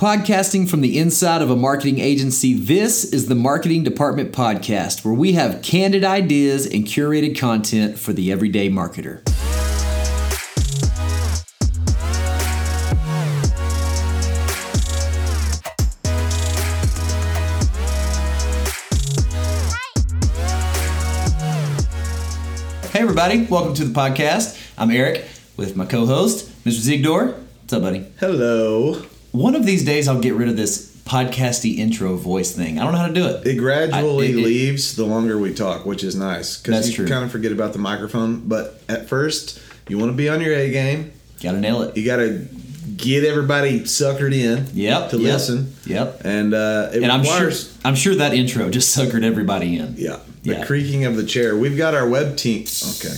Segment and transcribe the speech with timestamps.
[0.00, 5.12] Podcasting from the inside of a marketing agency, this is the Marketing Department Podcast, where
[5.12, 9.20] we have candid ideas and curated content for the everyday marketer.
[22.90, 24.72] Hey, everybody, welcome to the podcast.
[24.78, 25.26] I'm Eric
[25.58, 27.02] with my co host, Mr.
[27.02, 27.34] Ziegdor.
[27.34, 28.06] What's up, buddy?
[28.18, 29.09] Hello.
[29.32, 32.78] One of these days, I'll get rid of this podcasty intro voice thing.
[32.78, 33.46] I don't know how to do it.
[33.46, 36.94] It gradually I- it- it- leaves the longer we talk, which is nice because you
[36.94, 37.06] true.
[37.08, 38.42] kind of forget about the microphone.
[38.46, 39.58] But at first,
[39.88, 41.12] you want to be on your A game.
[41.42, 41.96] Gotta nail it.
[41.96, 42.46] You got to
[42.96, 44.66] get everybody suckered in.
[44.74, 45.10] Yep.
[45.10, 45.74] To yep, listen.
[45.86, 46.20] Yep.
[46.24, 49.94] And uh, it And I'm requires, sure I'm sure that intro just suckered everybody in.
[49.96, 50.18] Yeah.
[50.42, 50.64] The Yeah.
[50.64, 51.56] creaking of the chair.
[51.56, 52.66] We've got our web team.
[52.98, 53.14] Okay.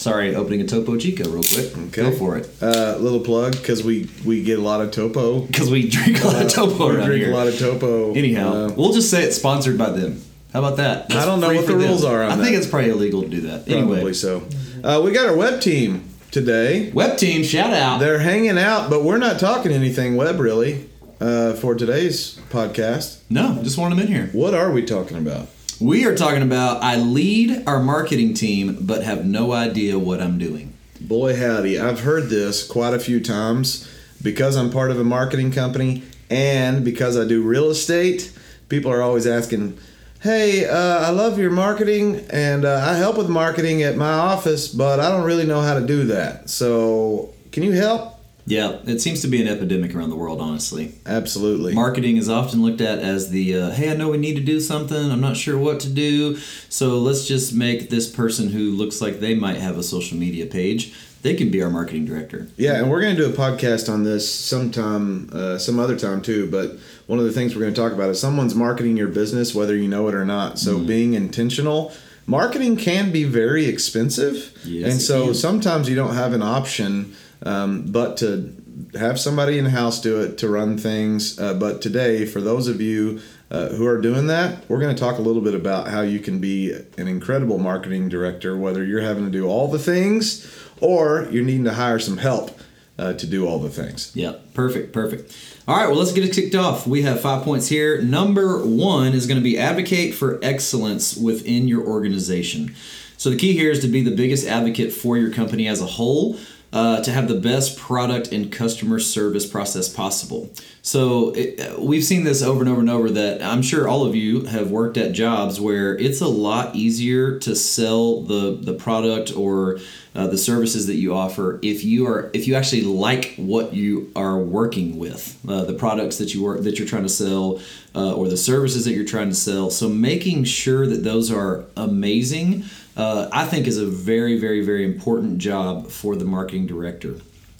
[0.00, 1.76] Sorry, opening a Topo Chico real quick.
[1.88, 2.02] Okay.
[2.10, 2.48] Go for it.
[2.62, 5.40] Uh, little plug because we we get a lot of topo.
[5.42, 7.32] Because we drink a lot of Topo Uh, we drink here.
[7.32, 8.14] a lot of topo.
[8.14, 10.22] Anyhow, Uh, we'll just say it's sponsored by them.
[10.54, 11.14] How about that?
[11.14, 11.82] I don't know what the them.
[11.82, 13.66] rules are on I think it's probably illegal to do that.
[13.66, 14.42] probably Anyway, so.
[14.82, 16.90] Uh, we got our web team today.
[16.92, 18.00] web team, shout out.
[18.00, 20.88] They're hanging out, but we're not talking anything web really
[21.20, 23.18] uh, for today's podcast.
[23.28, 24.30] no, just want them in here.
[24.32, 25.46] What are we talking about?
[25.80, 30.36] We are talking about I lead our marketing team, but have no idea what I'm
[30.36, 30.74] doing.
[31.00, 31.78] Boy, howdy.
[31.78, 36.84] I've heard this quite a few times because I'm part of a marketing company and
[36.84, 38.30] because I do real estate.
[38.68, 39.78] People are always asking,
[40.20, 44.68] Hey, uh, I love your marketing and uh, I help with marketing at my office,
[44.68, 46.50] but I don't really know how to do that.
[46.50, 48.19] So, can you help?
[48.46, 50.94] Yeah, it seems to be an epidemic around the world, honestly.
[51.06, 51.74] Absolutely.
[51.74, 54.60] Marketing is often looked at as the uh, hey, I know we need to do
[54.60, 56.36] something, I'm not sure what to do,
[56.68, 60.46] so let's just make this person who looks like they might have a social media
[60.46, 62.48] page, they can be our marketing director.
[62.56, 66.22] Yeah, and we're going to do a podcast on this sometime, uh, some other time
[66.22, 66.50] too.
[66.50, 69.54] But one of the things we're going to talk about is someone's marketing your business,
[69.54, 70.58] whether you know it or not.
[70.58, 70.86] So Mm-hmm.
[70.86, 71.92] being intentional,
[72.26, 77.90] marketing can be very expensive, Yes, and so sometimes you don't have an option um,
[77.90, 78.54] but to
[78.98, 81.38] have somebody in house do it to run things.
[81.38, 83.20] Uh, but today, for those of you
[83.50, 86.18] uh, who are doing that, we're going to talk a little bit about how you
[86.18, 91.28] can be an incredible marketing director, whether you're having to do all the things or
[91.30, 92.58] you're needing to hire some help
[92.98, 94.12] uh, to do all the things.
[94.14, 95.36] Yep, perfect, perfect.
[95.66, 96.86] All right, well, let's get it kicked off.
[96.86, 98.02] We have five points here.
[98.02, 102.74] Number one is going to be advocate for excellence within your organization.
[103.16, 105.86] So the key here is to be the biggest advocate for your company as a
[105.86, 106.38] whole.
[106.72, 110.48] Uh, to have the best product and customer service process possible.
[110.82, 114.14] So it, we've seen this over and over and over that I'm sure all of
[114.14, 119.36] you have worked at jobs where it's a lot easier to sell the the product
[119.36, 119.80] or
[120.14, 124.10] uh, the services that you offer if you are if you actually like what you
[124.16, 127.60] are working with uh, the products that you work that you're trying to sell
[127.94, 131.64] uh, or the services that you're trying to sell so making sure that those are
[131.76, 132.64] amazing
[132.96, 137.16] uh, I think is a very very very important job for the marketing director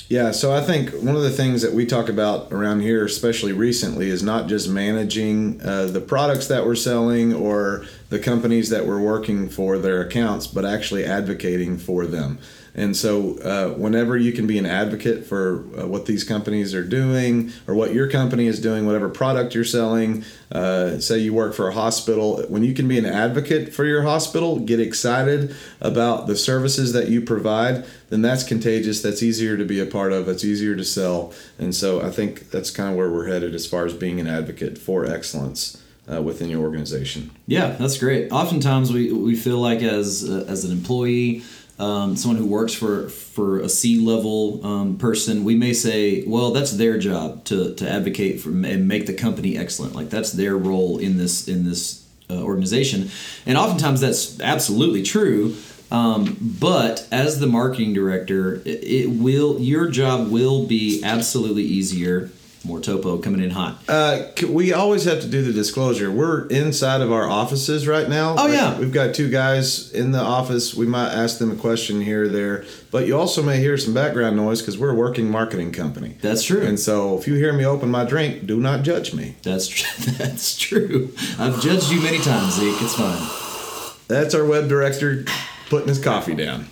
[0.09, 3.53] Yeah, so I think one of the things that we talk about around here, especially
[3.53, 8.87] recently, is not just managing uh, the products that we're selling or the companies that
[8.87, 12.41] we're working for their accounts, but actually advocating for them.
[12.75, 16.85] And so, uh, whenever you can be an advocate for uh, what these companies are
[16.85, 21.55] doing or what your company is doing, whatever product you're selling, uh, say you work
[21.55, 26.27] for a hospital, when you can be an advocate for your hospital, get excited about
[26.27, 29.03] the services that you provide, then that's contagious.
[29.03, 30.29] That's easier to be a part of.
[30.29, 31.33] It's easier to sell.
[31.59, 34.29] And so, I think that's kind of where we're headed as far as being an
[34.29, 35.83] advocate for excellence
[36.13, 37.31] uh, within your organization.
[37.47, 38.33] Yeah, that's great.
[38.33, 41.43] Oftentimes, we, we feel like as uh, as an employee,
[41.81, 46.51] um, someone who works for for a C level um, person, we may say, well,
[46.51, 49.95] that's their job to, to advocate for and make the company excellent.
[49.95, 53.11] Like that's their role in this in this uh, organization,
[53.47, 55.57] and oftentimes that's absolutely true.
[55.91, 62.31] Um, but as the marketing director, it, it will your job will be absolutely easier.
[62.63, 63.83] More topo coming in hot.
[63.89, 66.11] Uh, we always have to do the disclosure.
[66.11, 68.35] We're inside of our offices right now.
[68.37, 68.79] Oh, yeah.
[68.79, 70.75] we've got two guys in the office.
[70.75, 73.95] We might ask them a question here or there, but you also may hear some
[73.95, 76.19] background noise because we're a working marketing company.
[76.21, 76.61] That's true.
[76.61, 79.37] And so, if you hear me open my drink, do not judge me.
[79.43, 81.15] That's tr- that's true.
[81.39, 82.77] I've judged you many times, Zeke.
[82.83, 83.97] It's fine.
[84.07, 85.25] That's our web director
[85.71, 86.67] putting his coffee down,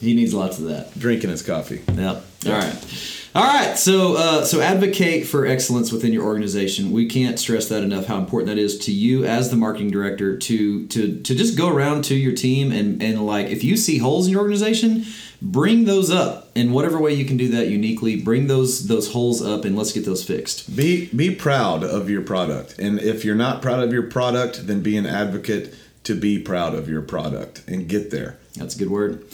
[0.00, 0.98] He needs lots of that.
[0.98, 1.82] drinking his coffee.
[1.94, 2.24] Yep.
[2.46, 3.18] All right.
[3.34, 3.78] All right.
[3.78, 6.92] So uh, so advocate for excellence within your organization.
[6.92, 8.04] We can't stress that enough.
[8.04, 11.70] How important that is to you as the marketing director to to to just go
[11.70, 15.06] around to your team and and like if you see holes in your organization,
[15.40, 16.50] bring those up.
[16.54, 18.20] in whatever way you can do that uniquely.
[18.20, 20.76] Bring those those holes up and let's get those fixed.
[20.76, 24.82] Be be proud of your product, and if you're not proud of your product, then
[24.82, 25.74] be an advocate
[26.04, 28.36] to be proud of your product and get there.
[28.56, 29.24] That's a good word.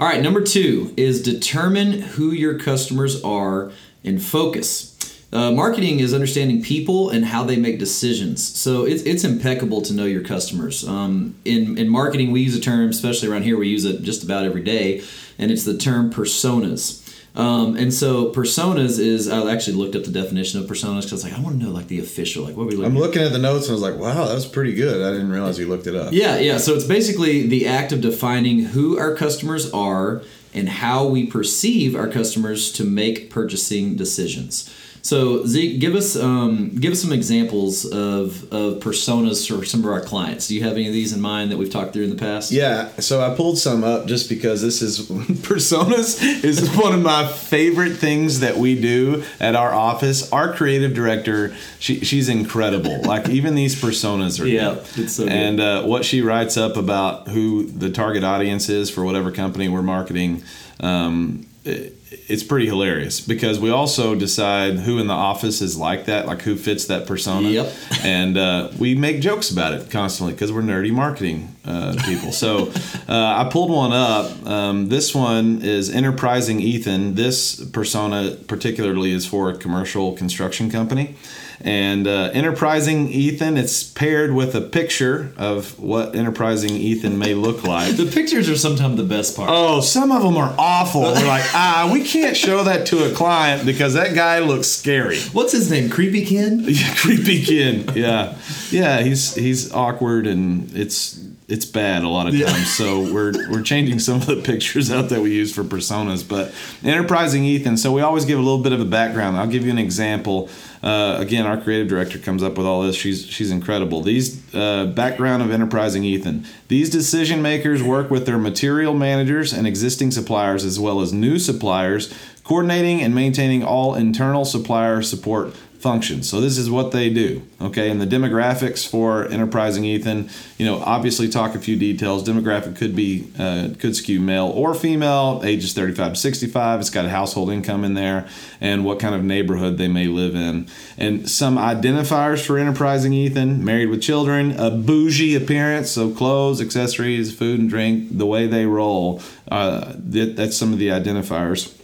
[0.00, 3.72] All right, number two is determine who your customers are
[4.04, 4.94] and focus.
[5.32, 8.46] Uh, marketing is understanding people and how they make decisions.
[8.46, 10.86] So it's, it's impeccable to know your customers.
[10.86, 14.22] Um, in, in marketing, we use a term, especially around here, we use it just
[14.22, 15.02] about every day,
[15.36, 17.04] and it's the term personas.
[17.38, 21.32] Um, and so personas is I actually looked up the definition of personas because like
[21.32, 23.68] I want to know like the official like what we I'm looking at the notes
[23.68, 25.06] and I was like, wow, that was pretty good.
[25.06, 26.12] I didn't realize you looked it up.
[26.12, 26.58] Yeah, yeah.
[26.58, 31.94] So it's basically the act of defining who our customers are and how we perceive
[31.94, 34.68] our customers to make purchasing decisions.
[35.02, 39.86] So Zeke, give us um, give us some examples of, of personas for some of
[39.86, 40.48] our clients.
[40.48, 42.50] Do you have any of these in mind that we've talked through in the past?
[42.52, 47.26] Yeah, so I pulled some up just because this is personas is one of my
[47.26, 50.30] favorite things that we do at our office.
[50.32, 53.02] Our creative director, she, she's incredible.
[53.02, 55.04] like even these personas are yeah, good.
[55.04, 55.84] it's so and good.
[55.84, 59.82] uh, what she writes up about who the target audience is for whatever company we're
[59.82, 60.42] marketing.
[60.80, 66.06] Um, it- it's pretty hilarious because we also decide who in the office is like
[66.06, 67.48] that, like who fits that persona.
[67.48, 67.74] Yep.
[68.02, 72.32] And uh, we make jokes about it constantly because we're nerdy marketing uh, people.
[72.32, 72.72] So
[73.08, 74.46] uh, I pulled one up.
[74.46, 77.14] Um, this one is Enterprising Ethan.
[77.14, 81.16] This persona, particularly, is for a commercial construction company.
[81.60, 87.64] And uh, Enterprising Ethan, it's paired with a picture of what Enterprising Ethan may look
[87.64, 87.96] like.
[87.96, 89.50] the pictures are sometimes the best part.
[89.52, 91.02] Oh, some of them are awful.
[91.02, 95.18] We're like, ah, we can't show that to a client because that guy looks scary.
[95.32, 95.90] What's his name?
[95.90, 96.64] Creepy Ken?
[96.64, 97.96] Yeah, creepy kid.
[97.96, 98.36] Yeah,
[98.70, 99.00] yeah.
[99.02, 101.18] He's he's awkward and it's
[101.48, 102.76] it's bad a lot of times.
[102.76, 106.26] So we're we're changing some of the pictures out that we use for personas.
[106.26, 106.52] But
[106.84, 107.78] enterprising Ethan.
[107.78, 109.38] So we always give a little bit of a background.
[109.38, 110.50] I'll give you an example.
[110.82, 112.96] Uh, again, our creative director comes up with all this.
[112.96, 114.02] She's she's incredible.
[114.02, 116.44] These uh, background of enterprising Ethan.
[116.68, 121.38] These decision makers work with their material managers and existing suppliers as well as new
[121.38, 122.12] suppliers,
[122.44, 126.28] coordinating and maintaining all internal supplier support functions.
[126.28, 127.42] So this is what they do.
[127.60, 132.26] Okay, and the demographics for enterprising Ethan, you know, obviously talk a few details.
[132.26, 136.80] Demographic could be uh, could skew male or female, ages 35 to 65.
[136.80, 138.26] It's got a household income in there,
[138.60, 140.66] and what kind of neighborhood they may live in,
[140.96, 147.34] and some identifiers for enterprising Ethan: married with children, a bougie appearance, so clothes, accessories,
[147.34, 149.22] food and drink, the way they roll.
[149.50, 151.74] Uh, that, that's some of the identifiers.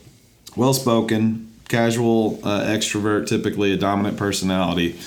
[0.56, 4.99] Well spoken, casual uh, extrovert, typically a dominant personality.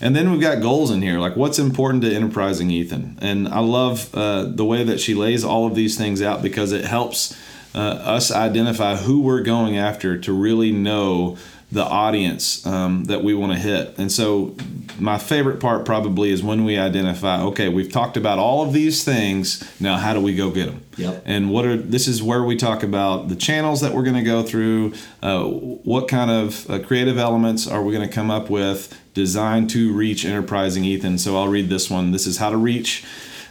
[0.00, 3.18] And then we've got goals in here, like what's important to enterprising Ethan.
[3.20, 6.72] And I love uh, the way that she lays all of these things out because
[6.72, 7.36] it helps
[7.74, 11.36] uh, us identify who we're going after to really know
[11.72, 13.98] the audience um, that we want to hit.
[13.98, 14.54] And so,
[14.98, 19.04] my favorite part probably is when we identify okay, we've talked about all of these
[19.04, 19.62] things.
[19.80, 20.84] Now, how do we go get them?
[20.96, 21.22] Yep.
[21.26, 24.22] And what are this is where we talk about the channels that we're going to
[24.22, 24.94] go through.
[25.22, 29.68] Uh, what kind of uh, creative elements are we going to come up with designed
[29.70, 31.18] to reach enterprising Ethan?
[31.18, 32.12] So I'll read this one.
[32.12, 33.04] This is how to reach.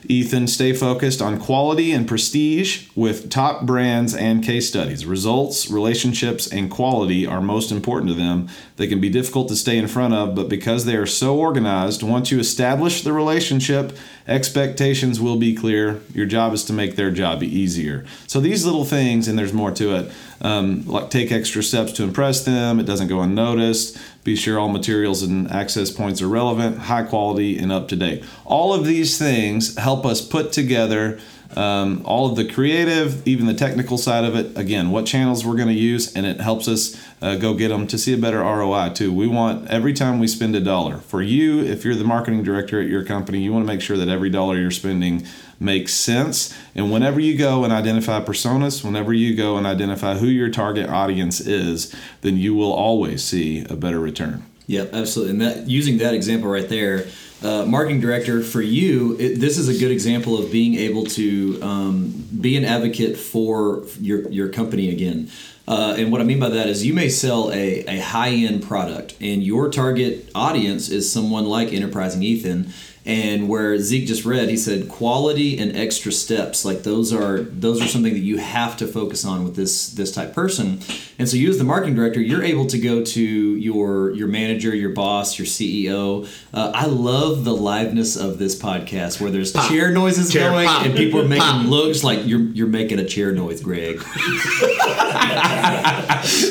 [0.09, 5.05] Ethan, stay focused on quality and prestige with top brands and case studies.
[5.05, 8.47] Results, relationships, and quality are most important to them.
[8.77, 12.03] They can be difficult to stay in front of, but because they are so organized,
[12.03, 13.95] once you establish the relationship,
[14.27, 16.01] expectations will be clear.
[16.13, 18.05] Your job is to make their job easier.
[18.27, 22.03] So these little things, and there's more to it, um, like take extra steps to
[22.03, 22.79] impress them.
[22.79, 23.97] It doesn't go unnoticed.
[24.25, 28.23] Be sure all materials and access points are relevant, high quality, and up to date.
[28.43, 31.19] All of these things help us put together
[31.55, 34.57] um, all of the creative, even the technical side of it.
[34.57, 37.87] Again, what channels we're going to use, and it helps us uh, go get them
[37.87, 39.13] to see a better ROI too.
[39.13, 42.81] We want every time we spend a dollar for you, if you're the marketing director
[42.81, 45.25] at your company, you want to make sure that every dollar you're spending
[45.59, 46.55] makes sense.
[46.75, 50.89] And whenever you go and identify personas, whenever you go and identify who your target
[50.89, 54.43] audience is, then you will always see a better return.
[54.67, 55.31] Yep, absolutely.
[55.31, 57.05] And that using that example right there,
[57.45, 61.61] uh, marketing director for you, it, this is a good example of being able to
[61.61, 65.29] um, be an advocate for your your company again.
[65.67, 68.63] Uh, and what I mean by that is you may sell a, a high end
[68.63, 72.71] product, and your target audience is someone like Enterprising Ethan.
[73.07, 76.65] And where Zeke just read, he said quality and extra steps.
[76.65, 80.11] Like those are those are something that you have to focus on with this this
[80.11, 80.79] type person.
[81.19, 84.73] And so you as the marketing director, you're able to go to your your manager,
[84.75, 86.27] your boss, your CEO.
[86.51, 90.85] Uh, I love the liveness of this podcast where there's chair noises Chair going pop.
[90.85, 91.67] and people are making Pop.
[91.67, 94.01] looks like you're you're making a chair noise, Greg.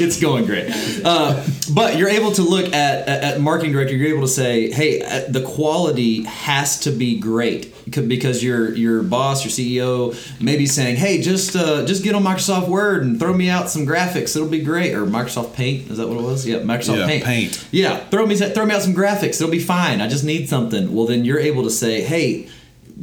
[0.00, 0.70] it's going great.
[1.04, 1.44] Uh,
[1.75, 3.94] but you're able to look at, at, at marketing director.
[3.96, 7.62] You're able to say, "Hey, uh, the quality has to be great."
[8.14, 12.22] Because your your boss, your CEO, may be saying, "Hey, just uh, just get on
[12.24, 14.34] Microsoft Word and throw me out some graphics.
[14.36, 16.46] It'll be great." Or Microsoft Paint is that what it was?
[16.46, 17.24] Yeah, Microsoft Yeah, Paint.
[17.24, 17.68] Paint.
[17.72, 19.36] Yeah, throw me throw me out some graphics.
[19.40, 20.00] It'll be fine.
[20.00, 20.94] I just need something.
[20.94, 22.48] Well, then you're able to say, "Hey,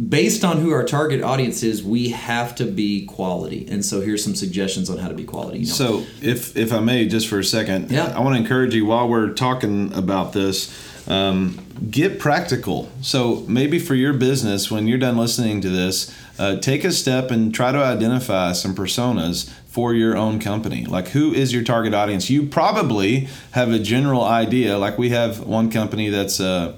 [0.09, 4.23] based on who our target audience is, we have to be quality." And so here's
[4.23, 5.59] some suggestions on how to be quality.
[5.59, 5.71] You know?
[5.73, 8.13] So, if if I may, just for a second, Yeah.
[8.15, 10.71] I want to encourage you while we're talking about this,
[11.07, 12.89] um, get practical.
[13.01, 17.31] So, maybe for your business, when you're done listening to this, uh, take a step
[17.31, 20.85] and try to identify some personas for your own company.
[20.85, 22.29] Like, who is your target audience?
[22.29, 24.77] You probably have a general idea.
[24.77, 26.77] Like, we have one company that's uh,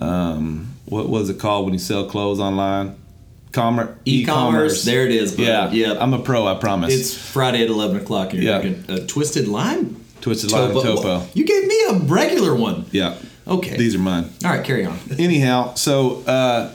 [0.00, 2.96] um, what was it called when you sell clothes online?
[3.52, 5.42] Commerce, E-commerce, there it is, bud.
[5.44, 5.96] Yeah, Yep.
[6.00, 6.46] I'm a pro.
[6.46, 6.92] I promise.
[6.92, 8.60] it's Friday at eleven o'clock, and you're Yeah.
[8.60, 9.96] drinking a twisted lime.
[10.20, 11.22] Twisted Lime Topo.
[11.32, 12.84] You gave me a regular one.
[12.90, 13.14] Yeah.
[13.48, 13.76] Okay.
[13.76, 14.30] These are mine.
[14.44, 14.98] All right, carry on.
[15.18, 16.72] Anyhow, so uh,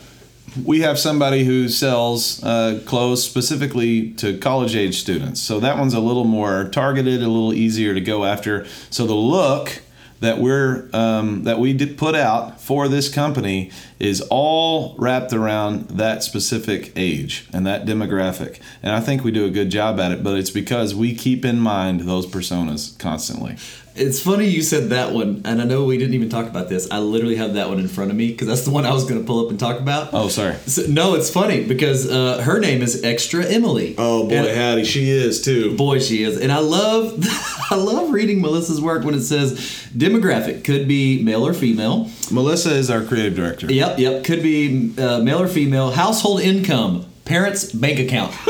[0.63, 5.41] we have somebody who sells uh, clothes specifically to college age students.
[5.41, 8.65] So that one's a little more targeted, a little easier to go after.
[8.89, 9.81] So the look
[10.21, 15.89] that we're um, that we did put out for this company is all wrapped around
[15.89, 18.59] that specific age and that demographic.
[18.83, 21.43] And I think we do a good job at it, but it's because we keep
[21.43, 23.57] in mind those personas constantly.
[23.93, 26.89] It's funny you said that one, and I know we didn't even talk about this.
[26.91, 29.03] I literally have that one in front of me because that's the one I was
[29.03, 30.10] going to pull up and talk about.
[30.13, 30.55] Oh, sorry.
[30.65, 33.95] So, no, it's funny because uh, her name is Extra Emily.
[33.98, 35.75] Oh boy, And- howdy, she is too.
[35.75, 37.13] boy she is and i love
[37.71, 39.53] i love reading melissa's work when it says
[39.95, 43.71] demographic could be male or female Melissa is our creative director.
[43.71, 48.33] yep yep could be uh, male or female household income parents bank account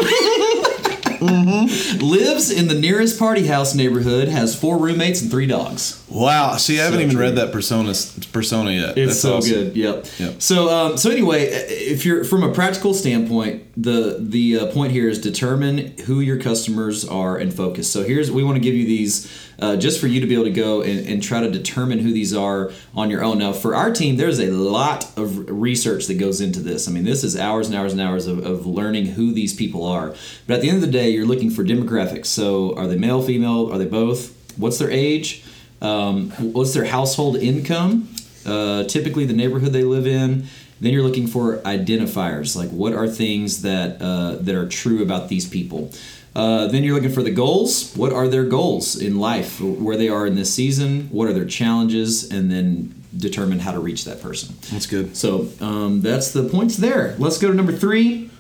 [1.21, 1.99] Mm-hmm.
[2.05, 6.57] lives in the nearest party house neighborhood has four roommates and three dogs Wow.
[6.57, 7.23] See, I haven't So even true.
[7.23, 7.93] read that persona
[8.33, 8.97] persona yet.
[8.97, 9.51] It's That's so awesome.
[9.53, 9.75] good.
[9.77, 10.05] Yep.
[10.19, 10.41] Yep.
[10.41, 15.07] So um, so anyway, if you're from a practical standpoint, the the uh, point here
[15.07, 17.89] is determine who your customers are and focus.
[17.91, 20.43] So here's we want to give you these uh, just for you to be able
[20.45, 23.37] to go and, and try to determine who these are on your own.
[23.37, 26.87] Now for our team, there's a lot of research that goes into this.
[26.87, 29.85] I mean, this is hours and hours and hours of, of learning who these people
[29.85, 30.13] are.
[30.47, 32.25] But at the end of the day, you're looking for demographics.
[32.25, 33.71] So are they male, female?
[33.71, 34.35] Are they both?
[34.57, 35.43] What's their age?
[35.81, 38.13] Um, what's their household income?
[38.45, 40.45] Uh, typically, the neighborhood they live in.
[40.79, 45.29] Then you're looking for identifiers, like what are things that uh, that are true about
[45.29, 45.91] these people.
[46.33, 47.93] Uh, then you're looking for the goals.
[47.93, 49.61] What are their goals in life?
[49.61, 51.07] Where they are in this season?
[51.11, 52.31] What are their challenges?
[52.31, 54.55] And then determine how to reach that person.
[54.71, 55.15] That's good.
[55.15, 57.15] So um, that's the points there.
[57.19, 58.30] Let's go to number three.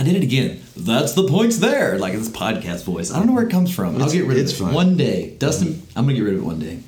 [0.00, 0.62] I did it again.
[0.78, 1.98] That's the points there.
[1.98, 3.12] Like this podcast voice.
[3.12, 4.00] I don't know where it comes from.
[4.00, 4.72] I'll get rid of it's it fine.
[4.72, 5.36] one day.
[5.36, 6.78] Dustin, I'm gonna get rid of it one day.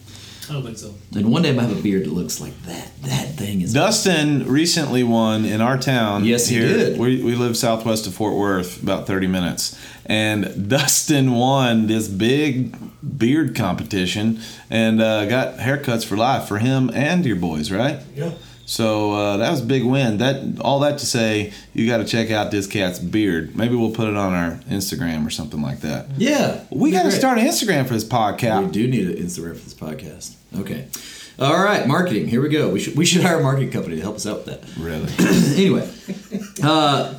[0.48, 0.94] I don't think so.
[1.14, 2.90] And one day I'm gonna have a beard that looks like that.
[3.02, 3.74] That thing is.
[3.74, 6.24] Dustin recently won in our town.
[6.24, 6.66] Yes, he here.
[6.68, 6.98] did.
[6.98, 9.78] We, we live southwest of Fort Worth, about 30 minutes.
[10.06, 12.74] And Dustin won this big
[13.18, 14.40] beard competition
[14.70, 18.00] and uh, got haircuts for life for him and your boys, right?
[18.14, 18.32] Yeah.
[18.72, 20.16] So uh, that was a big win.
[20.16, 23.54] That all that to say, you got to check out this cat's beard.
[23.54, 26.06] Maybe we'll put it on our Instagram or something like that.
[26.16, 28.64] Yeah, We got to start an Instagram for this podcast.
[28.64, 30.36] We do need an Instagram for this podcast.
[30.58, 30.88] Okay.
[31.38, 32.28] All right, marketing.
[32.28, 32.70] Here we go.
[32.70, 34.64] We should we should hire a marketing company to help us out with that.
[34.82, 35.12] Really?
[35.54, 35.86] anyway,
[36.62, 37.12] uh,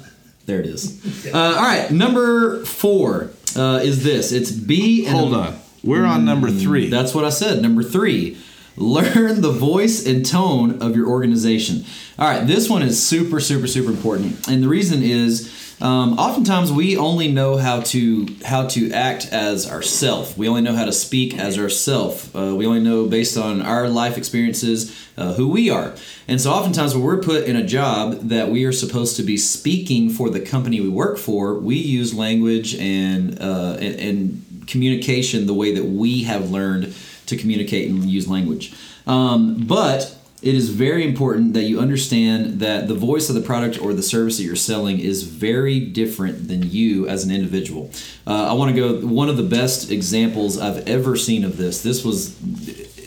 [0.48, 1.28] there it is.
[1.32, 4.32] Uh, all right, number four uh, is this.
[4.32, 5.06] It's B.
[5.06, 5.60] Hold on.
[5.84, 6.90] We're on number three.
[6.90, 7.62] That's what I said.
[7.62, 8.40] Number three,
[8.76, 11.86] learn the voice and tone of your organization.
[12.18, 15.52] All right, this one is super, super, super important, and the reason is.
[15.82, 20.38] Um, oftentimes we only know how to how to act as ourself.
[20.38, 22.34] We only know how to speak as ourself.
[22.34, 25.94] Uh, we only know based on our life experiences uh, who we are.
[26.28, 29.36] And so oftentimes when we're put in a job that we are supposed to be
[29.36, 35.48] speaking for the company we work for, we use language and uh, and, and communication
[35.48, 36.96] the way that we have learned
[37.28, 38.74] to communicate and use language.
[39.08, 43.82] Um, but it is very important that you understand that the voice of the product
[43.82, 47.90] or the service that you're selling is very different than you as an individual.
[48.28, 51.82] Uh, I want to go one of the best examples I've ever seen of this.
[51.82, 52.38] This was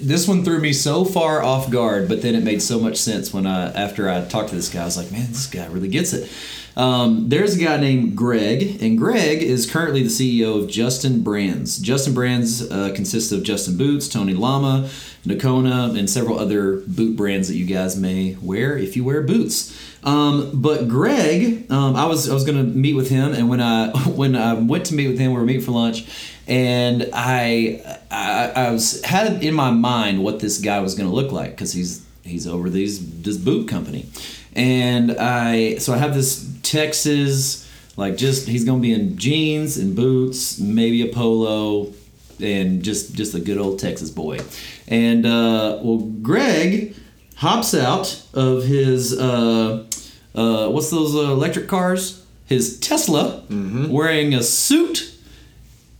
[0.00, 3.34] this one threw me so far off guard, but then it made so much sense
[3.34, 4.82] when I after I talked to this guy.
[4.82, 6.30] I was like, man, this guy really gets it.
[6.76, 11.78] Um, there's a guy named Greg, and Greg is currently the CEO of Justin Brands.
[11.78, 14.90] Justin Brands uh, consists of Justin Boots, Tony Lama,
[15.24, 19.74] Nocona, and several other boot brands that you guys may wear if you wear boots.
[20.04, 23.88] Um, but Greg, um, I was I was gonna meet with him, and when I
[24.06, 26.06] when I went to meet with him, we were meeting for lunch,
[26.46, 31.32] and I I, I was had in my mind what this guy was gonna look
[31.32, 34.06] like because he's he's over these this boot company,
[34.54, 37.66] and I so I have this Texas
[37.96, 41.92] like just he's gonna be in jeans and boots, maybe a polo,
[42.40, 44.38] and just just a good old Texas boy,
[44.86, 46.94] and uh, well Greg
[47.36, 49.86] hops out of his uh,
[50.34, 52.24] uh, what's those uh, electric cars?
[52.44, 53.42] His Tesla,
[53.90, 55.12] wearing a suit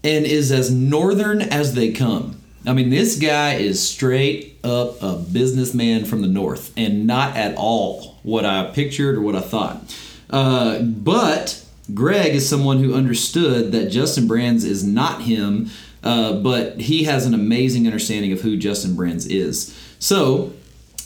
[0.04, 2.40] and is as northern as they come.
[2.64, 7.56] I mean, this guy is straight up a businessman from the north, and not at
[7.56, 9.83] all what I pictured or what I thought.
[10.30, 11.64] Uh, but
[11.95, 15.71] Greg is someone who understood that Justin Brands is not him,
[16.02, 19.76] uh, but he has an amazing understanding of who Justin Brands is.
[19.99, 20.52] So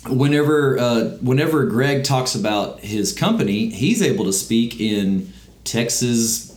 [0.08, 5.32] whenever uh, whenever Greg talks about his company, he's able to speak in
[5.64, 6.50] Texas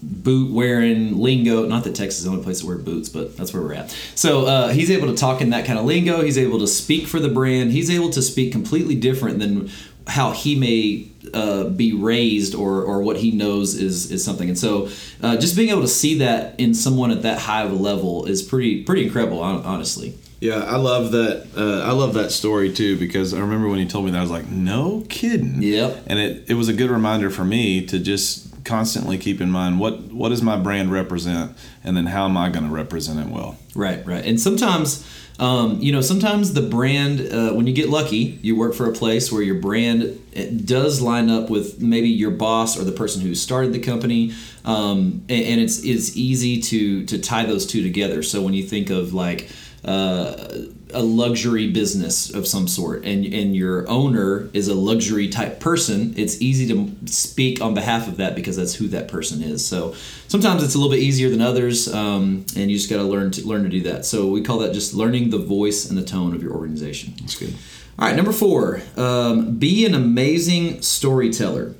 [0.00, 1.66] boot wearing lingo.
[1.66, 3.90] Not that Texas is the only place to wear boots, but that's where we're at.
[4.14, 6.22] So uh, he's able to talk in that kind of lingo.
[6.22, 7.72] He's able to speak for the brand.
[7.72, 9.70] He's able to speak completely different than
[10.08, 14.48] how he may uh, be raised or, or what he knows is, is something.
[14.48, 14.88] And so
[15.22, 18.24] uh, just being able to see that in someone at that high of a level
[18.24, 20.14] is pretty pretty incredible, honestly.
[20.40, 21.48] Yeah, I love that.
[21.56, 24.22] Uh, I love that story too because I remember when he told me that I
[24.22, 26.04] was like, "No kidding." Yep.
[26.06, 29.80] And it, it was a good reminder for me to just constantly keep in mind
[29.80, 33.26] what what does my brand represent, and then how am I going to represent it
[33.26, 33.56] well.
[33.74, 34.24] Right, right.
[34.24, 35.08] And sometimes,
[35.38, 38.92] um, you know, sometimes the brand, uh, when you get lucky, you work for a
[38.92, 40.18] place where your brand
[40.66, 44.32] does line up with maybe your boss or the person who started the company,
[44.64, 48.22] um, and, and it's it's easy to to tie those two together.
[48.22, 49.48] So when you think of like
[49.84, 50.48] uh,
[50.92, 56.14] a luxury business of some sort and and your owner is a luxury type person
[56.16, 59.94] it's easy to speak on behalf of that because that's who that person is so
[60.26, 63.30] sometimes it's a little bit easier than others um, and you just got to learn
[63.30, 66.04] to learn to do that so we call that just learning the voice and the
[66.04, 67.54] tone of your organization That's good.
[67.98, 71.74] all right, number four, um, be an amazing storyteller.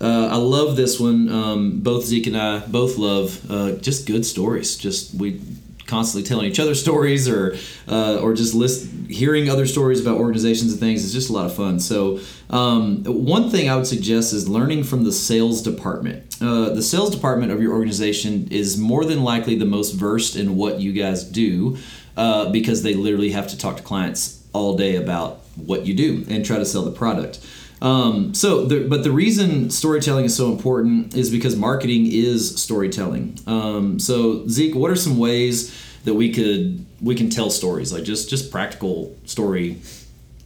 [0.00, 1.28] Uh, I love this one.
[1.28, 4.76] Um, both Zeke and I both love uh, just good stories.
[4.76, 5.40] Just we
[5.92, 10.72] constantly telling each other stories, or uh, or just list hearing other stories about organizations
[10.72, 11.04] and things.
[11.04, 11.78] is just a lot of fun.
[11.78, 16.18] So um, one thing I would suggest is learning from the sales department.
[16.40, 20.56] Uh, the sales department of your organization is more than likely the most versed in
[20.56, 21.76] what you guys do
[22.16, 26.24] uh, because they literally have to talk to clients all day about what you do
[26.28, 27.38] and try to sell the product.
[27.82, 33.38] Um, so, the, but the reason storytelling is so important is because marketing is storytelling.
[33.48, 38.04] Um, so, Zeke, what are some ways that we could we can tell stories like
[38.04, 39.78] just just practical story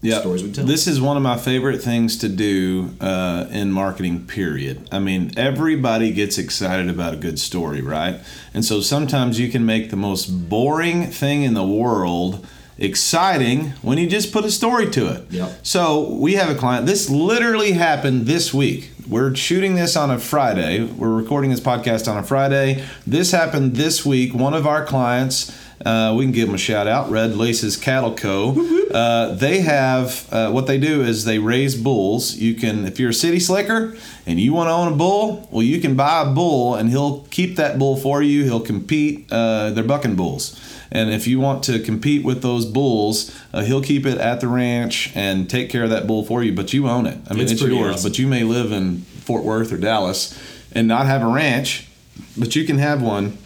[0.01, 0.21] yeah.
[0.21, 0.65] stories we tell?
[0.65, 4.89] This is one of my favorite things to do uh, in marketing, period.
[4.91, 8.19] I mean, everybody gets excited about a good story, right?
[8.55, 12.47] And so sometimes you can make the most boring thing in the world
[12.79, 15.31] exciting when you just put a story to it.
[15.31, 15.61] Yep.
[15.63, 18.91] So we have a client, this literally happened this week.
[19.09, 20.83] We're shooting this on a Friday.
[20.85, 22.85] We're recording this podcast on a Friday.
[23.07, 24.35] This happened this week.
[24.35, 28.17] One of our clients, uh, we can give them a shout out, Red Laces Cattle
[28.17, 28.57] Co.
[28.93, 32.35] Uh, they have uh, what they do is they raise bulls.
[32.35, 35.63] You can, if you're a city slicker and you want to own a bull, well,
[35.63, 38.43] you can buy a bull and he'll keep that bull for you.
[38.43, 39.31] He'll compete.
[39.31, 40.61] Uh, they're bucking bulls.
[40.91, 44.49] And if you want to compete with those bulls, uh, he'll keep it at the
[44.49, 47.19] ranch and take care of that bull for you, but you own it.
[47.29, 48.11] I mean, It's it's, yours, awesome.
[48.11, 50.39] but you may live in Fort Worth or Dallas
[50.73, 51.89] and not have a ranch,
[52.37, 53.37] but you can have one,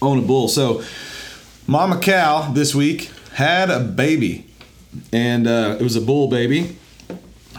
[0.00, 0.48] own a bull.
[0.48, 0.82] So,
[1.66, 4.46] Mama Cow this week had a baby,
[5.12, 6.76] and uh, it was a bull baby.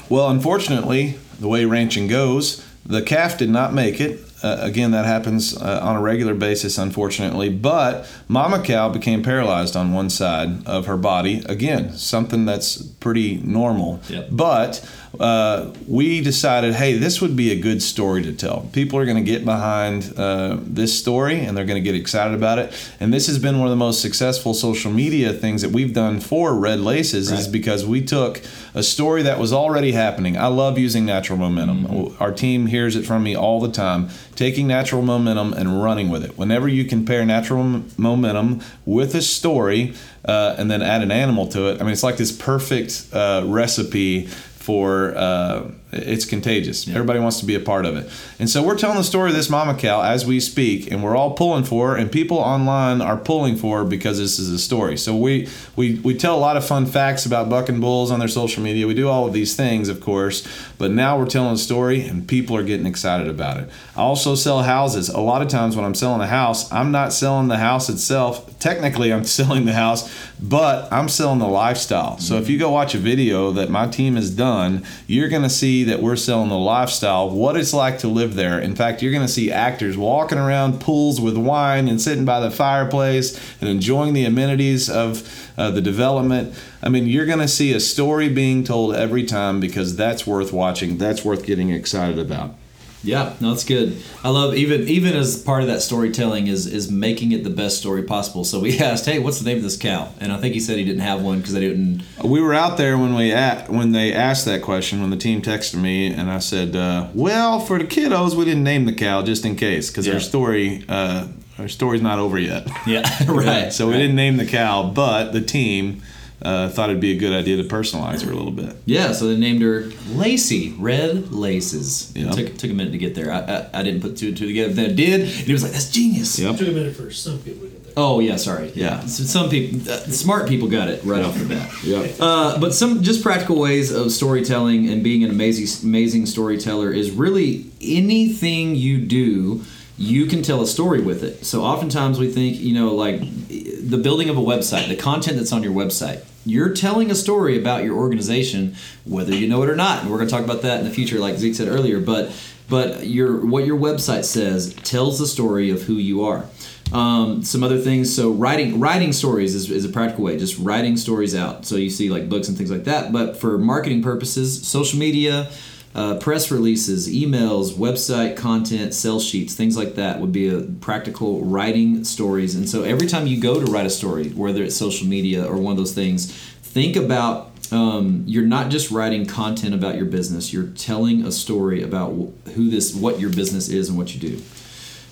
[0.10, 4.20] Well, unfortunately, the way ranching goes, the calf did not make it.
[4.42, 7.50] Uh, again, that happens uh, on a regular basis, unfortunately.
[7.50, 11.44] But mama cow became paralyzed on one side of her body.
[11.48, 14.00] Again, something that's pretty normal.
[14.10, 14.30] Yep.
[14.32, 18.70] But uh, we decided, hey, this would be a good story to tell.
[18.74, 22.34] People are going to get behind uh, this story and they're going to get excited
[22.34, 22.74] about it.
[23.00, 26.20] And this has been one of the most successful social media things that we've done
[26.20, 28.42] for Red Laces is because we took
[28.74, 30.38] a story that was already happening.
[30.38, 32.16] I love using natural momentum.
[32.20, 34.10] Our team hears it from me all the time.
[34.36, 36.38] Taking natural momentum and running with it.
[36.38, 39.94] Whenever you can pair natural m- momentum with a story,
[40.26, 41.80] uh, and then add an animal to it.
[41.80, 44.28] I mean, it's like this perfect uh, recipe
[44.60, 46.88] for uh, it's contagious.
[46.88, 48.12] Everybody wants to be a part of it.
[48.38, 51.16] And so we're telling the story of this mama cow as we speak, and we're
[51.16, 54.60] all pulling for her, and people online are pulling for her because this is a
[54.60, 54.98] story.
[54.98, 58.28] So we we, we tell a lot of fun facts about bucking bulls on their
[58.28, 58.86] social media.
[58.86, 60.48] We do all of these things, of course,
[60.78, 63.70] but now we're telling a story, and people are getting excited about it.
[63.96, 65.10] I also sell houses.
[65.10, 68.60] A lot of times when I'm selling a house, I'm not selling the house itself.
[68.60, 72.20] Technically, I'm selling the house, but I'm selling the lifestyle.
[72.20, 75.50] So if you go watch a video that my team has done, you're going to
[75.50, 78.60] see that we're selling the lifestyle, what it's like to live there.
[78.60, 82.40] In fact, you're going to see actors walking around pools with wine and sitting by
[82.40, 86.54] the fireplace and enjoying the amenities of uh, the development.
[86.82, 90.54] I mean, you're going to see a story being told every time because that's worth
[90.54, 90.98] watching.
[90.98, 92.56] That's worth getting excited about.
[93.04, 93.96] Yeah, no, it's good.
[94.24, 97.78] I love even even as part of that storytelling is is making it the best
[97.78, 98.44] story possible.
[98.44, 100.78] So we asked, "Hey, what's the name of this cow?" And I think he said
[100.78, 102.04] he didn't have one because they didn't.
[102.24, 105.42] We were out there when we at, when they asked that question when the team
[105.42, 109.22] texted me and I said, uh, "Well, for the kiddos, we didn't name the cow
[109.24, 110.16] just in case because Yeah.
[110.16, 113.72] our story uh, our story's not over yet." Yeah, right.
[113.72, 116.02] So we didn't name the cow, but the team
[116.42, 118.76] uh, thought it'd be a good idea to personalize her a little bit.
[118.86, 122.14] Yeah, so they named her Lacey, Red Laces.
[122.16, 123.32] It took took a minute to get there.
[123.32, 124.74] I, I, I didn't put two and two together.
[124.74, 126.58] Then I did, and he was like, "That's genius." Yep.
[126.58, 127.94] Took a minute for some people to get there.
[127.98, 128.72] Oh yeah, sorry.
[128.74, 131.70] Yeah, so some people, uh, smart people got it right off the bat.
[131.84, 132.16] Yep.
[132.20, 137.10] Uh, but some just practical ways of storytelling and being an amazing amazing storyteller is
[137.10, 139.64] really anything you do
[139.98, 143.98] you can tell a story with it so oftentimes we think you know like the
[143.98, 147.84] building of a website the content that's on your website you're telling a story about
[147.84, 150.80] your organization whether you know it or not and we're going to talk about that
[150.80, 152.32] in the future like zeke said earlier but
[152.70, 156.46] but your what your website says tells the story of who you are.
[156.94, 160.98] Um, some other things so writing writing stories is, is a practical way just writing
[160.98, 161.66] stories out.
[161.66, 165.52] So you see like books and things like that but for marketing purposes social media
[165.96, 171.44] uh, press releases emails website content sales sheets things like that would be a practical
[171.44, 175.08] writing stories and so every time you go to write a story whether it's social
[175.08, 179.96] media or one of those things think about um, you're not just writing content about
[179.96, 182.12] your business you're telling a story about
[182.54, 184.42] who this what your business is and what you do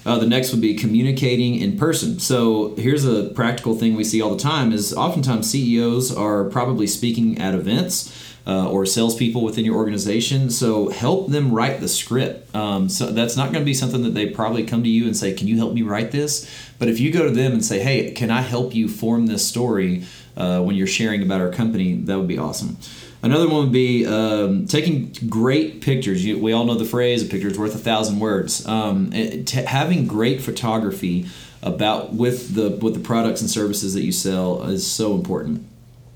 [0.07, 2.17] uh, the next would be communicating in person.
[2.17, 6.87] So here's a practical thing we see all the time: is oftentimes CEOs are probably
[6.87, 8.26] speaking at events.
[8.47, 12.55] Uh, or salespeople within your organization, so help them write the script.
[12.55, 15.17] Um, so that's not going to be something that they probably come to you and
[15.17, 17.79] say, "Can you help me write this?" But if you go to them and say,
[17.79, 20.05] "Hey, can I help you form this story?"
[20.37, 22.77] Uh, when you're sharing about our company, that would be awesome.
[23.21, 26.23] Another one would be um, taking great pictures.
[26.23, 29.65] You, we all know the phrase "a picture is worth a thousand words." Um, t-
[29.65, 31.25] having great photography
[31.61, 35.65] about with the with the products and services that you sell is so important.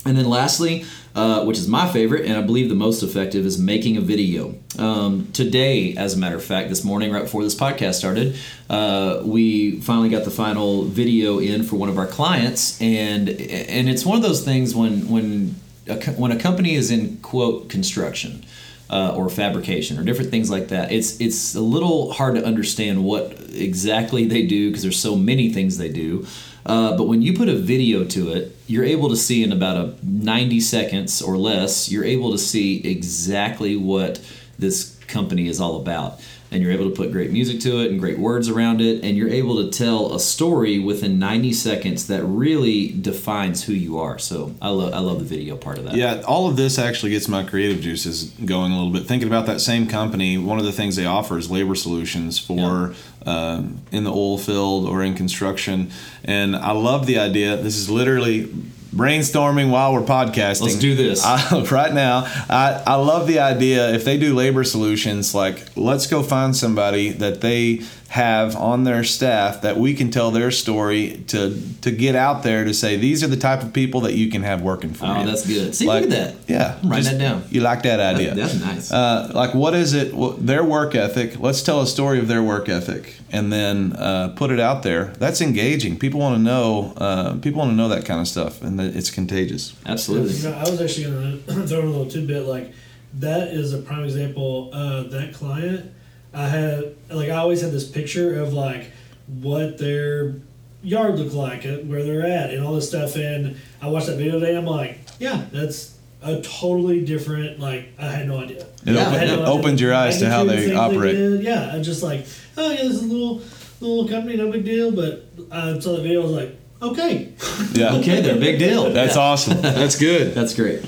[0.05, 3.59] And then lastly, uh, which is my favorite and I believe the most effective, is
[3.59, 4.55] making a video.
[4.79, 8.35] Um, today, as a matter of fact, this morning, right before this podcast started,
[8.69, 13.89] uh, we finally got the final video in for one of our clients, and and
[13.89, 15.55] it's one of those things when when
[15.87, 18.45] a, when a company is in quote construction.
[18.89, 20.91] Uh, or fabrication or different things like that.
[20.91, 25.49] It's it's a little hard to understand what exactly they do because there's so many
[25.49, 26.27] things they do.
[26.65, 29.77] Uh, but when you put a video to it, you're able to see in about
[29.77, 34.21] a 90 seconds or less, you're able to see exactly what
[34.59, 36.21] this company is all about.
[36.51, 39.03] And you're able to put great music to it and great words around it.
[39.03, 43.97] And you're able to tell a story within 90 seconds that really defines who you
[43.99, 44.19] are.
[44.19, 45.95] So I, love I love the video part of that.
[45.95, 49.07] Yeah, all of this actually gets my creative juices going a little bit.
[49.07, 52.95] Thinking about that same company, one of the things they offer is labor solutions for
[53.25, 55.89] uh, in the oil field or in construction.
[56.23, 57.55] And I love the idea.
[57.55, 58.51] This is literally
[58.93, 60.61] brainstorming while we're podcasting.
[60.61, 61.23] Let's do this.
[61.23, 63.93] I, uh, right now, I, I love the idea.
[63.93, 69.05] If they do labor solutions, like let's go find somebody that they have on their
[69.05, 73.23] staff that we can tell their story to to get out there to say these
[73.23, 75.25] are the type of people that you can have working for Oh, you.
[75.25, 75.73] that's good.
[75.73, 76.35] See, Like- look at that.
[76.53, 77.43] Yeah, I'm writing just- that down.
[77.49, 78.35] You like that idea?
[78.35, 78.91] that's nice.
[78.91, 80.13] Uh, like, what is it?
[80.13, 81.39] What, their work ethic.
[81.39, 85.13] Let's tell a story of their work ethic, and then uh, put it out there.
[85.17, 85.97] That's engaging.
[85.97, 86.93] People want to know.
[86.97, 89.73] Uh, people want to know that kind of stuff, and that it's contagious.
[89.85, 90.33] Absolutely.
[90.33, 92.45] You know, I was actually going to throw in a little tidbit.
[92.45, 92.73] Like
[93.19, 94.69] that is a prime example.
[94.73, 95.91] Uh, that client,
[96.33, 98.91] I had like I always had this picture of like
[99.27, 100.35] what their
[100.83, 103.15] yard looked like, where they're at, and all this stuff.
[103.15, 104.49] And I watched that video today.
[104.49, 107.59] And I'm like, yeah, that's a totally different.
[107.59, 108.65] Like I had no idea.
[108.65, 109.87] It, Yeah, open- I had it no opens idea.
[109.87, 111.15] your eyes to how they things operate.
[111.15, 111.43] did.
[111.43, 112.25] Yeah, I'm just like,
[112.57, 113.41] oh yeah, this is a little
[113.81, 114.91] little company, no big deal.
[114.91, 117.33] But I saw the video, I was like, okay.
[117.73, 117.95] Yeah.
[117.95, 118.91] Okay, they're a big deal.
[118.91, 119.61] That's awesome.
[119.61, 120.33] That's good.
[120.35, 120.81] That's great.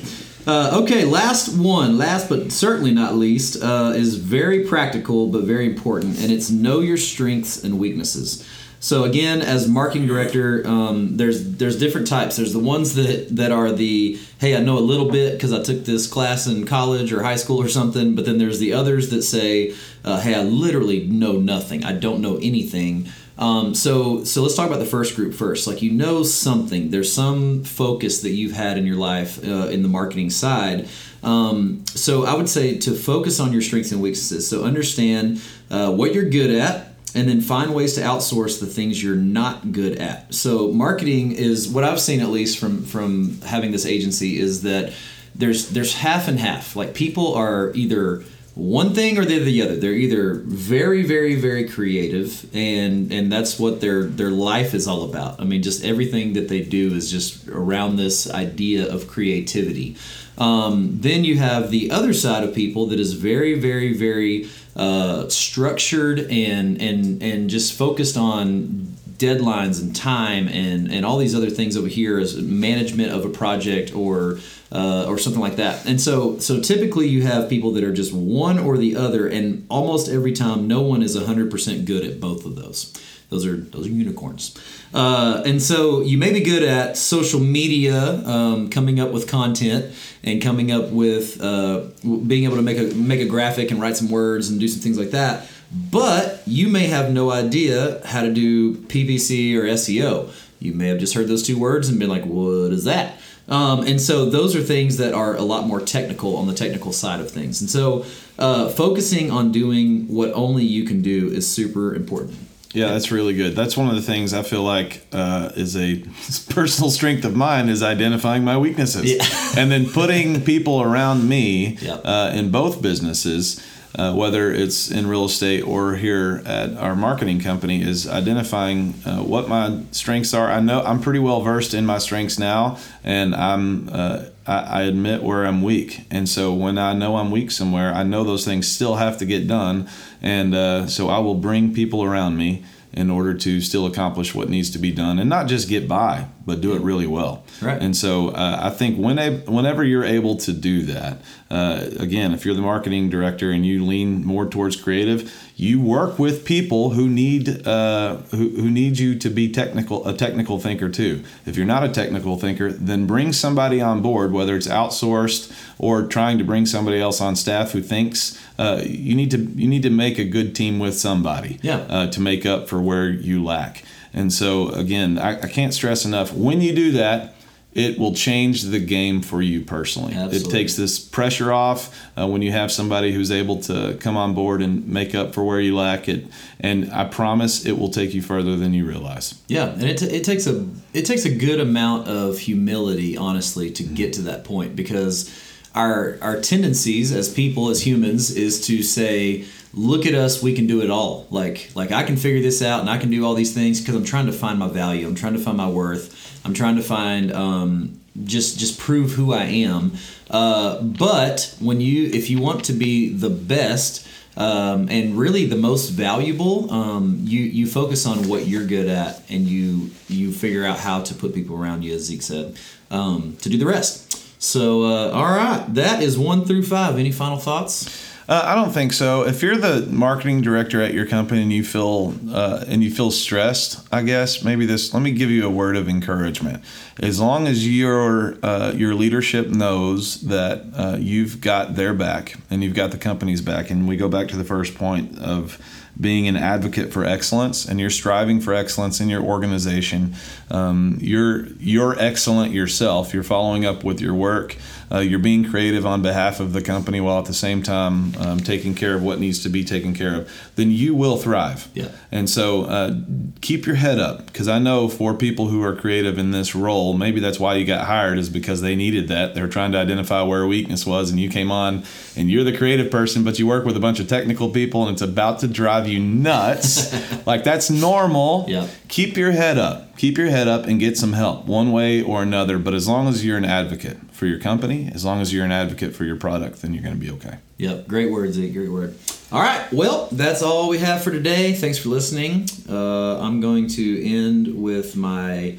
[0.45, 5.65] Uh, okay, last one, last but certainly not least, uh, is very practical but very
[5.65, 8.45] important, and it's know your strengths and weaknesses.
[8.82, 12.36] So again, as marketing director, um, there's there's different types.
[12.36, 15.63] There's the ones that that are the hey, I know a little bit because I
[15.63, 18.13] took this class in college or high school or something.
[18.13, 21.86] But then there's the others that say, uh, hey, I literally know nothing.
[21.86, 23.08] I don't know anything.
[23.38, 25.67] Um, so so let's talk about the first group first.
[25.67, 26.91] Like you know something.
[26.91, 30.88] There's some focus that you've had in your life uh, in the marketing side.
[31.24, 34.48] Um, so I would say to focus on your strengths and weaknesses.
[34.48, 35.41] So understand
[35.72, 39.72] uh, what you're good at and then find ways to outsource the things you're not
[39.72, 40.34] good at.
[40.34, 44.93] So marketing is what I've seen at least from from having this agency is that
[45.36, 46.76] there's there's half and half.
[46.76, 48.24] Like people are either
[48.55, 49.75] one thing or they're the other.
[49.75, 55.03] They're either very, very, very creative, and and that's what their their life is all
[55.09, 55.41] about.
[55.41, 59.97] I mean, just everything that they do is just around this idea of creativity.
[60.37, 65.29] Um, then you have the other side of people that is very, very, very uh,
[65.29, 71.49] structured and and and just focused on deadlines and time and and all these other
[71.49, 74.39] things over here as management of a project or
[74.73, 75.86] uh, or something like that.
[75.86, 79.65] And so so typically you have people that are just one or the other, and
[79.69, 82.91] almost every time no one is hundred percent good at both of those.
[83.29, 84.57] Those are those are unicorns.
[84.93, 89.93] Uh, and so you may be good at social media, um, coming up with content
[90.23, 93.95] and coming up with uh, being able to make a make a graphic and write
[93.95, 95.47] some words and do some things like that.
[95.71, 100.31] But you may have no idea how to do PPC or SEO.
[100.59, 103.82] You may have just heard those two words and been like, "What is that?" Um,
[103.86, 107.19] and so those are things that are a lot more technical on the technical side
[107.19, 107.60] of things.
[107.62, 108.06] And so
[108.39, 112.38] uh, focusing on doing what only you can do is super important.
[112.73, 113.56] Yeah, that's really good.
[113.56, 115.97] That's one of the things I feel like uh, is a
[116.49, 119.23] personal strength of mine is identifying my weaknesses, Yeah.
[119.62, 122.01] and then putting people around me Yep.
[122.03, 123.62] uh, in both businesses,
[123.95, 129.17] uh, whether it's in real estate or here at our marketing company, is identifying uh,
[129.17, 130.49] what my strengths are.
[130.49, 133.89] I know I'm pretty well versed in my strengths now, and I'm.
[133.89, 137.93] Uh, I I admit where I'm weak, and so when I know I'm weak somewhere,
[137.93, 139.88] I know those things still have to get done,
[140.21, 144.49] and uh, so I will bring people around me in order to still accomplish what
[144.49, 147.43] needs to be done, and not just get by, but do it really well.
[147.62, 147.82] Right.
[147.82, 151.17] And so uh, I think when whenever you're able to do that,
[151.53, 155.19] uh, again, if you're the marketing director and you lean more towards creative,
[155.55, 160.13] you work with people who need uh, who, who need you to be technical a
[160.25, 161.13] technical thinker too.
[161.45, 166.07] If you're not a technical thinker, then bring somebody on board, whether it's outsourced or
[166.07, 168.39] trying to bring somebody else on staff who thinks.
[168.57, 171.77] Uh, you need to you need to make a good team with somebody Yeah.
[171.89, 173.83] uh, to make up for where you lack.
[174.13, 177.33] And so again, I, I can't stress enough when you do that,
[177.75, 180.13] it will change the game for you personally.
[180.13, 184.33] It takes this pressure off uh, when you have somebody who's able to come on
[184.33, 186.25] board and make up for where you lack it.
[186.59, 189.41] And I promise it will take you further than you realize.
[189.47, 193.71] Yeah, and it, t- it takes a it takes a good amount of humility, honestly,
[193.71, 195.29] to get to that point because
[195.73, 200.67] our our tendencies as people as humans is to say, "Look at us, we can
[200.67, 203.33] do it all." Like like I can figure this out and I can do all
[203.33, 205.07] these things because I'm trying to find my value.
[205.07, 206.41] I'm trying to find my worth.
[206.45, 209.93] I'm trying to find um, just just prove who I am.
[210.29, 215.55] Uh, but when you if you want to be the best um, and really the
[215.55, 220.65] most valuable, um, you you focus on what you're good at, and you you figure
[220.65, 222.57] out how to put people around you, as Zeke said,
[222.91, 224.41] um, to do the rest.
[224.41, 226.97] So, uh, all right, that is one through five.
[226.97, 228.12] Any final thoughts?
[228.27, 229.25] Uh, I don't think so.
[229.27, 233.12] If you're the marketing director at your company and you feel uh, and you feel
[233.12, 234.93] stressed, I guess maybe this.
[234.93, 236.63] Let me give you a word of encouragement.
[237.01, 242.63] As long as your uh, your leadership knows that uh, you've got their back and
[242.63, 245.59] you've got the company's back, and we go back to the first point of
[245.99, 250.15] being an advocate for excellence and you're striving for excellence in your organization
[250.49, 254.57] um, you're you're excellent yourself you're following up with your work
[254.93, 258.39] uh, you're being creative on behalf of the company while at the same time um,
[258.39, 261.89] taking care of what needs to be taken care of then you will thrive Yeah.
[262.12, 262.95] and so uh,
[263.41, 266.93] keep your head up because I know for people who are creative in this role,
[266.93, 269.36] maybe that's why you got hired is because they needed that.
[269.36, 271.84] They're trying to identify where a weakness was, and you came on
[272.15, 274.93] and you're the creative person, but you work with a bunch of technical people and
[274.93, 277.25] it's about to drive you nuts.
[277.25, 278.45] like that's normal.
[278.47, 278.67] Yeah.
[278.88, 279.97] Keep your head up.
[279.97, 282.58] Keep your head up and get some help one way or another.
[282.58, 285.51] But as long as you're an advocate for your company, as long as you're an
[285.51, 287.39] advocate for your product, then you're going to be okay.
[287.57, 288.53] Yep, great words, Zeke.
[288.53, 288.95] Great word.
[289.33, 291.51] All right, well, that's all we have for today.
[291.51, 292.47] Thanks for listening.
[292.69, 295.57] Uh, I'm going to end with my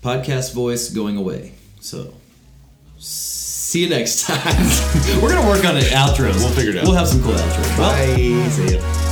[0.00, 1.54] podcast voice going away.
[1.80, 2.14] So,
[2.98, 5.20] see you next time.
[5.20, 6.36] We're gonna work on it outros.
[6.36, 6.84] We'll figure it out.
[6.84, 7.78] We'll have some cool outros.
[7.78, 8.48] Well, Bye.
[8.50, 9.03] See ya.